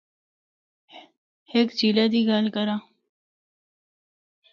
[1.51, 2.81] ہک جِھیلا دی گل کراں۔